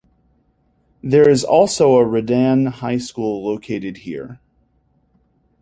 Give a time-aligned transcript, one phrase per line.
[1.03, 4.39] There is also a Redan High School located here.